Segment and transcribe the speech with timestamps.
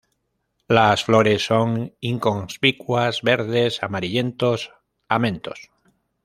[0.67, 4.73] Las flores son inconspicuas, verde-amarillentos
[5.07, 5.69] amentos.